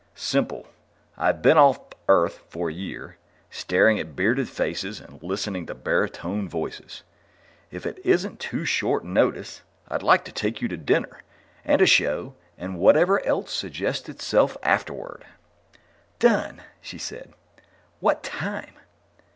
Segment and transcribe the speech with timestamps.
[0.15, 0.65] "Simple.
[1.15, 3.17] I've been off Earth for a year,
[3.51, 7.03] staring at bearded faces and listening to baritone voices.
[7.69, 11.19] If it isn't too short notice, I'd like to take you to dinner
[11.63, 15.23] and a show and whatever else suggests itself afterward."
[16.17, 17.35] "Done!" she said.
[17.99, 18.73] "What time?"